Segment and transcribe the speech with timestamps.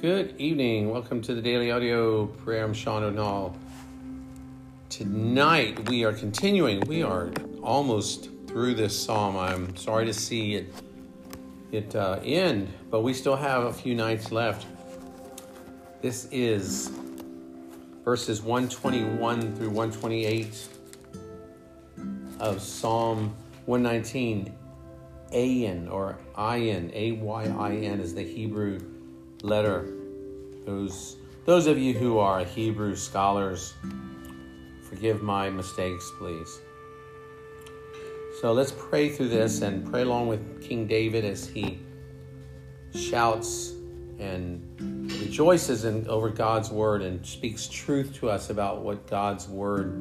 [0.00, 0.88] Good evening.
[0.88, 2.64] Welcome to the Daily Audio Prayer.
[2.64, 3.54] I'm Sean O'Neill.
[4.88, 6.80] Tonight we are continuing.
[6.86, 7.30] We are
[7.62, 9.36] almost through this psalm.
[9.36, 10.72] I'm sorry to see it
[11.70, 14.64] it uh, end, but we still have a few nights left.
[16.00, 16.90] This is
[18.02, 20.68] verses 121 through 128
[22.38, 23.34] of Psalm
[23.66, 24.54] 119.
[25.34, 28.80] Ayin or Ayin, A Y I N is the Hebrew
[29.42, 29.92] letter.
[30.64, 33.74] Those those of you who are Hebrew scholars,
[34.82, 36.60] forgive my mistakes, please.
[38.40, 41.78] So let's pray through this and pray along with King David as he
[42.94, 43.72] shouts
[44.18, 49.98] and rejoices in, over God's word and speaks truth to us about what God's word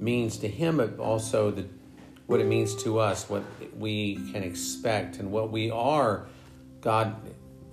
[0.00, 1.66] means to him, but also the
[2.26, 3.42] what it means to us, what
[3.76, 6.26] we can expect, and what we are.
[6.80, 7.16] God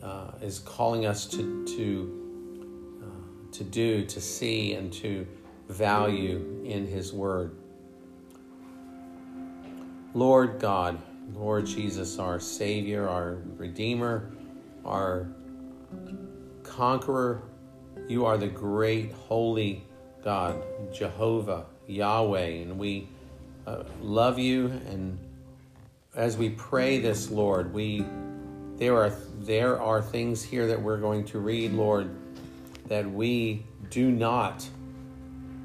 [0.03, 5.27] uh, is calling us to to uh, to do, to see, and to
[5.69, 7.55] value in His Word.
[10.13, 10.99] Lord God,
[11.33, 14.29] Lord Jesus, our Savior, our Redeemer,
[14.85, 15.27] our
[16.63, 17.43] Conqueror,
[18.07, 19.83] you are the great, holy
[20.23, 20.61] God,
[20.93, 23.07] Jehovah, Yahweh, and we
[23.65, 24.67] uh, love you.
[24.89, 25.17] And
[26.15, 28.05] as we pray this, Lord, we
[28.81, 32.09] there are there are things here that we're going to read, Lord,
[32.87, 34.67] that we do not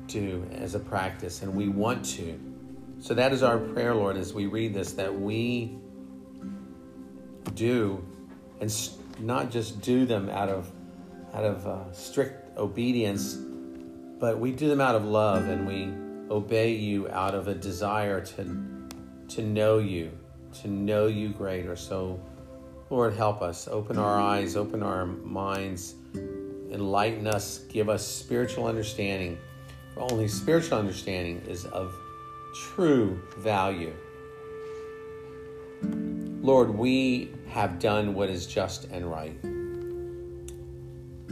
[0.07, 2.39] do as a practice, and we want to.
[3.01, 5.79] So that is our prayer, Lord, as we read this, that we
[7.55, 8.05] do,
[8.61, 8.71] and
[9.19, 10.71] not just do them out of
[11.33, 13.33] out of uh, strict obedience,
[14.21, 15.89] but we do them out of love, and we
[16.31, 18.45] obey you out of a desire to
[19.29, 20.13] to know you,
[20.61, 21.77] to know you greater.
[21.77, 22.21] So,
[22.89, 23.67] Lord, help us.
[23.67, 29.39] Open our eyes, open our minds, enlighten us, give us spiritual understanding.
[29.95, 31.93] For Only spiritual understanding is of
[32.55, 33.93] true value.
[35.83, 39.37] Lord, we have done what is just and right.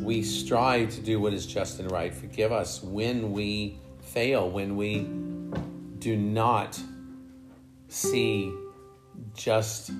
[0.02, 2.12] We strive to do what is just and right.
[2.12, 5.08] Forgive us when we fail, when we
[6.00, 6.80] do not
[7.88, 8.52] see
[9.34, 9.92] just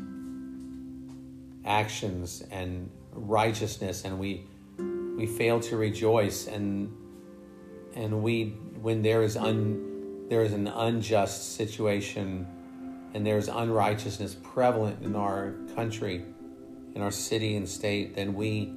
[1.64, 4.46] actions and righteousness and we
[5.16, 6.92] we fail to rejoice and
[7.94, 8.50] and we
[8.82, 12.46] when there is un there is an unjust situation
[13.14, 16.24] and there's unrighteousness prevalent in our country,
[16.94, 18.74] in our city and state, then we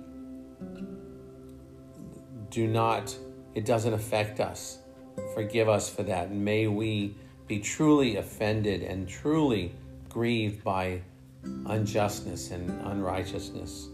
[2.52, 3.16] do not,
[3.56, 4.78] it doesn't affect us.
[5.34, 6.30] Forgive us for that.
[6.30, 7.16] And may we
[7.47, 9.74] be truly offended and truly
[10.08, 11.02] grieved by
[11.44, 13.90] unjustness and unrighteousness.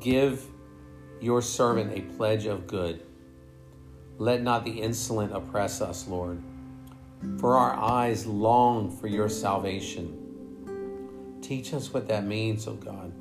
[0.00, 0.44] Give
[1.20, 3.02] your servant a pledge of good.
[4.18, 6.42] Let not the insolent oppress us, Lord
[7.38, 10.18] for our eyes long for your salvation.
[11.40, 13.12] Teach us what that means, O oh God,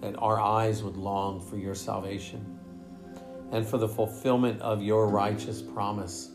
[0.00, 2.58] that our eyes would long for your salvation
[3.52, 6.30] and for the fulfillment of your righteous promise.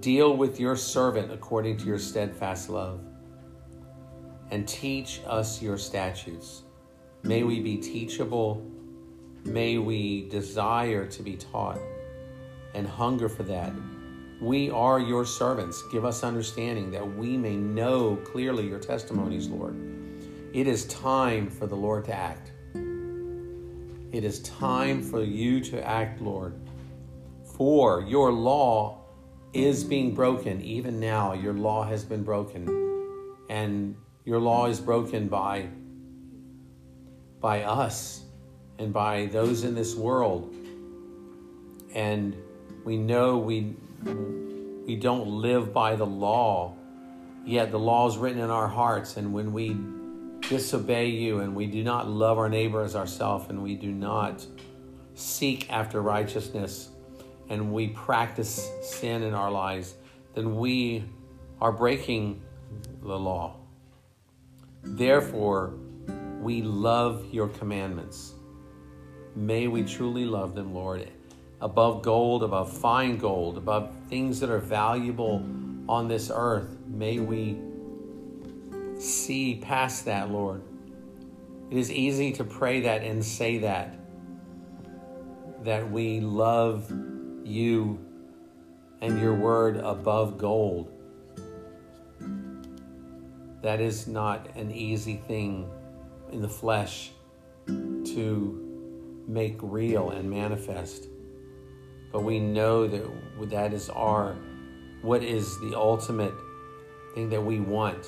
[0.00, 3.00] Deal with your servant according to your steadfast love
[4.54, 6.62] and teach us your statutes.
[7.24, 8.64] May we be teachable.
[9.44, 11.78] May we desire to be taught
[12.74, 13.72] and hunger for that
[14.40, 15.82] we are your servants.
[15.90, 19.74] Give us understanding that we may know clearly your testimonies, Lord.
[20.52, 22.52] It is time for the Lord to act.
[24.12, 26.54] It is time for you to act, Lord.
[27.56, 29.00] For your law
[29.52, 30.60] is being broken.
[30.60, 32.68] Even now, your law has been broken.
[33.48, 35.68] And your law is broken by,
[37.40, 38.22] by us
[38.78, 40.54] and by those in this world.
[41.94, 42.36] And
[42.84, 43.76] we know we
[44.86, 46.74] we don't live by the law,
[47.46, 49.16] yet the law is written in our hearts.
[49.16, 49.76] And when we
[50.46, 54.46] disobey you and we do not love our neighbor as ourselves and we do not
[55.14, 56.90] seek after righteousness
[57.48, 59.94] and we practice sin in our lives,
[60.34, 61.04] then we
[61.62, 62.42] are breaking
[63.02, 63.56] the law.
[64.84, 65.74] Therefore,
[66.40, 68.34] we love your commandments.
[69.34, 71.08] May we truly love them, Lord
[71.64, 75.42] above gold, above fine gold, above things that are valuable
[75.88, 76.76] on this earth.
[76.86, 77.58] May we
[79.00, 80.62] see past that, Lord.
[81.70, 83.96] It is easy to pray that and say that,
[85.62, 86.90] that we love
[87.42, 87.98] you
[89.00, 90.90] and your word above gold.
[93.64, 95.70] That is not an easy thing
[96.30, 97.12] in the flesh
[97.66, 101.08] to make real and manifest.
[102.12, 104.36] But we know that that is our,
[105.00, 106.34] what is the ultimate
[107.14, 108.04] thing that we want.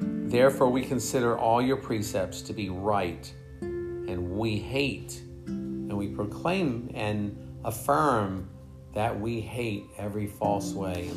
[0.00, 3.30] Therefore, we consider all your precepts to be right,
[3.60, 8.48] and we hate, and we proclaim and affirm
[8.94, 11.10] that we hate every false way.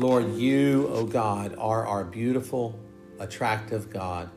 [0.00, 2.80] Lord, you, O oh God, are our beautiful,
[3.18, 4.30] attractive God.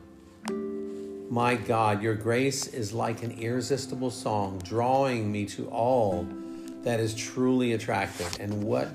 [1.30, 6.28] My God, your grace is like an irresistible song, drawing me to all
[6.82, 8.36] that is truly attractive.
[8.40, 8.90] And what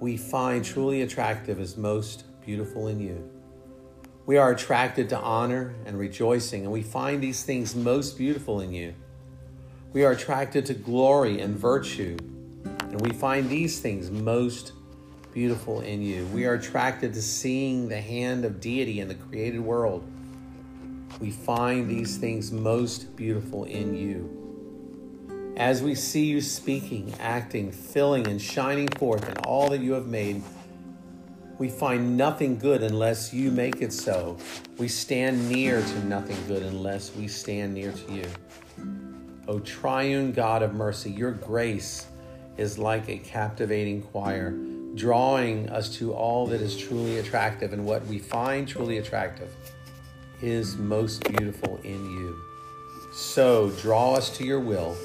[0.00, 3.30] we find truly attractive is most beautiful in you.
[4.26, 8.72] We are attracted to honor and rejoicing, and we find these things most beautiful in
[8.72, 8.96] you.
[9.92, 12.16] We are attracted to glory and virtue,
[12.64, 14.72] and we find these things most
[15.32, 16.26] beautiful in you.
[16.26, 20.04] We are attracted to seeing the hand of deity in the created world.
[21.20, 24.34] We find these things most beautiful in you.
[25.56, 30.06] As we see you speaking, acting, filling, and shining forth in all that you have
[30.06, 30.42] made,
[31.58, 34.36] we find nothing good unless you make it so.
[34.76, 38.26] We stand near to nothing good unless we stand near to you.
[39.48, 42.06] O triune God of mercy, your grace
[42.56, 44.54] is like a captivating choir
[44.94, 47.72] drawing us to all that is truly attractive.
[47.72, 49.54] And what we find truly attractive
[50.42, 52.38] is most beautiful in you.
[53.12, 54.96] So draw us to your will,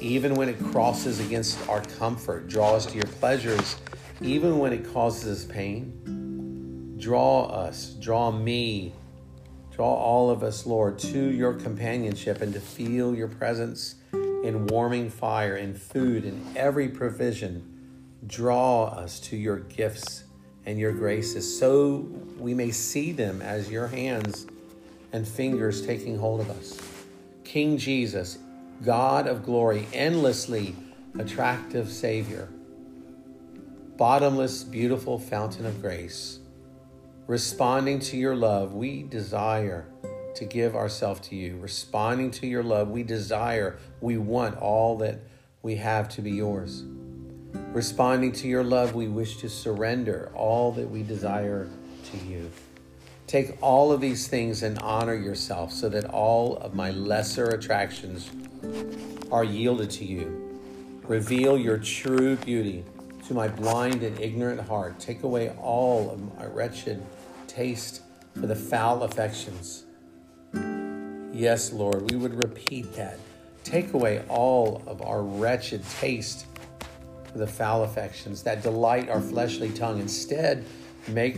[0.00, 2.48] even when it crosses against our comfort.
[2.48, 3.76] Draw us to your pleasures,
[4.20, 6.96] even when it causes us pain.
[6.98, 8.94] Draw us, draw me,
[9.72, 15.10] draw all of us, Lord, to your companionship and to feel your presence in warming
[15.10, 17.73] fire, in food, in every provision
[18.26, 20.24] Draw us to your gifts
[20.66, 22.06] and your graces so
[22.38, 24.46] we may see them as your hands
[25.12, 26.80] and fingers taking hold of us.
[27.44, 28.38] King Jesus,
[28.82, 30.74] God of glory, endlessly
[31.18, 32.48] attractive Savior,
[33.96, 36.38] bottomless, beautiful fountain of grace.
[37.26, 39.86] Responding to your love, we desire
[40.34, 41.56] to give ourselves to you.
[41.58, 45.20] Responding to your love, we desire, we want all that
[45.62, 46.84] we have to be yours.
[47.54, 51.68] Responding to your love, we wish to surrender all that we desire
[52.10, 52.50] to you.
[53.26, 58.30] Take all of these things and honor yourself so that all of my lesser attractions
[59.32, 60.60] are yielded to you.
[61.06, 62.84] Reveal your true beauty
[63.26, 64.98] to my blind and ignorant heart.
[65.00, 67.02] Take away all of my wretched
[67.46, 68.02] taste
[68.34, 69.84] for the foul affections.
[71.32, 73.18] Yes, Lord, we would repeat that.
[73.64, 76.46] Take away all of our wretched taste
[77.34, 80.00] the foul affections that delight our fleshly tongue.
[80.00, 80.64] Instead,
[81.08, 81.36] make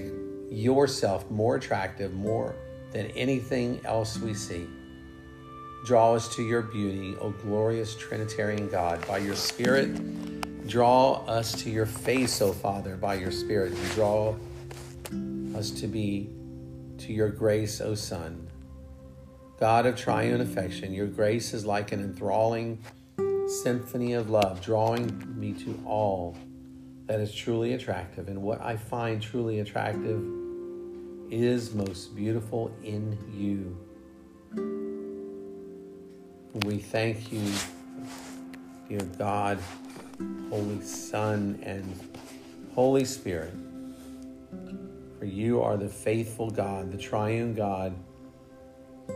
[0.51, 2.55] yourself more attractive, more
[2.93, 4.67] than anything else we see.
[5.85, 9.07] Draw us to your beauty, O glorious Trinitarian God.
[9.07, 13.73] By your Spirit, draw us to your face, O Father, by your Spirit.
[13.95, 14.35] Draw
[15.55, 16.31] us to be
[16.99, 18.49] to your grace, O Son.
[19.61, 22.79] God of triune affection, your grace is like an enthralling
[23.47, 26.37] symphony of love, drawing me to all
[27.07, 28.29] that is truly attractive.
[28.29, 30.23] And what I find truly attractive
[31.31, 33.77] is most beautiful in you.
[36.65, 37.53] We thank you,
[38.89, 39.59] dear God,
[40.51, 42.19] Holy Son, and
[42.75, 43.55] Holy Spirit,
[45.19, 47.95] for you are the faithful God, the triune God.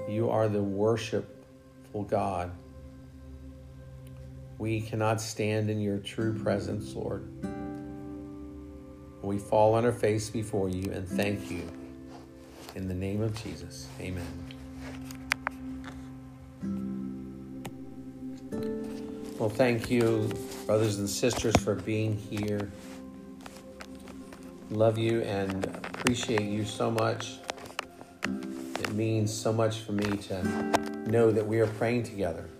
[0.08, 2.50] You are the worshipful God.
[4.60, 7.26] We cannot stand in your true presence, Lord.
[9.22, 11.66] We fall on our face before you and thank you.
[12.74, 14.26] In the name of Jesus, amen.
[19.38, 20.30] Well, thank you,
[20.66, 22.70] brothers and sisters, for being here.
[24.68, 27.38] Love you and appreciate you so much.
[28.24, 30.42] It means so much for me to
[31.06, 32.50] know that we are praying together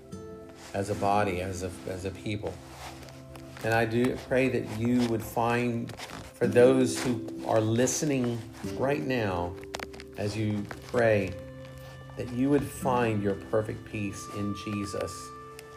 [0.74, 2.52] as a body, as a, as a people.
[3.64, 5.94] And I do pray that you would find,
[6.34, 8.40] for those who are listening
[8.76, 9.52] right now,
[10.16, 11.32] as you pray,
[12.16, 15.12] that you would find your perfect peace in Jesus.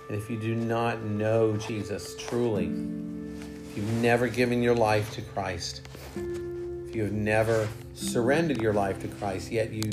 [0.09, 5.21] And if you do not know Jesus truly, if you've never given your life to
[5.21, 5.81] Christ,
[6.15, 9.89] if you have never surrendered your life to Christ, yet you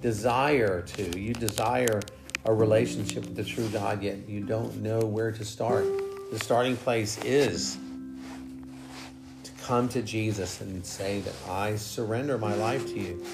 [0.00, 2.00] desire to, you desire
[2.44, 5.86] a relationship with the true God, yet you don't know where to start.
[6.30, 7.78] The starting place is
[9.44, 13.24] to come to Jesus and say that I surrender my life to you.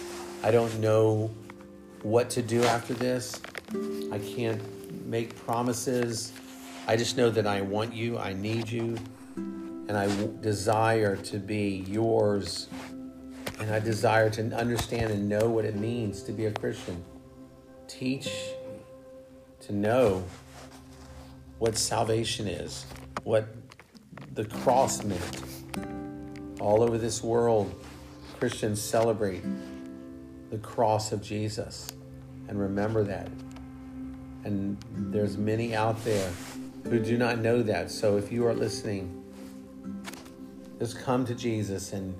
[0.43, 1.31] I don't know
[2.03, 3.41] what to do after this.
[4.13, 4.61] I can't
[5.07, 6.33] make promises.
[6.87, 8.97] I just know that I want you, I need you,
[9.37, 10.09] and I
[10.41, 12.69] desire to be yours.
[13.59, 17.05] And I desire to understand and know what it means to be a Christian.
[17.89, 18.31] Teach
[19.71, 20.25] to know
[21.59, 22.85] what salvation is,
[23.23, 23.47] what
[24.35, 25.43] the cross meant.
[26.61, 27.73] All over this world,
[28.39, 29.43] Christians celebrate
[30.51, 31.89] the cross of Jesus
[32.49, 33.29] and remember that.
[34.45, 34.77] And
[35.13, 36.31] there's many out there
[36.85, 37.91] who do not know that.
[37.91, 39.23] So if you are listening,
[40.79, 42.15] just come to Jesus and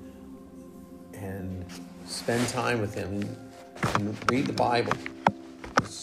[1.15, 1.67] and
[2.07, 3.37] spend time with him and,
[3.97, 4.93] and read the Bible.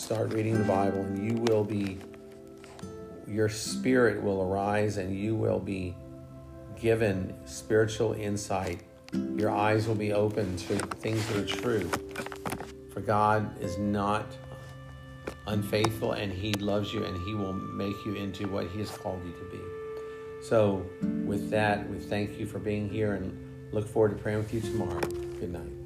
[0.07, 1.97] Start reading the Bible and you will be
[3.27, 5.97] your spirit will arise and you will be
[6.79, 8.83] given spiritual insight.
[9.35, 11.91] Your eyes will be open to things that are true.
[12.93, 14.25] For God is not
[15.45, 19.21] unfaithful and He loves you and He will make you into what He has called
[19.25, 19.61] you to be.
[20.41, 20.85] So,
[21.25, 24.61] with that, we thank you for being here and look forward to praying with you
[24.61, 25.01] tomorrow.
[25.01, 25.76] Good night.